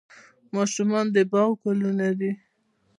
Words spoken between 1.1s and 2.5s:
د باغ ګلونه دي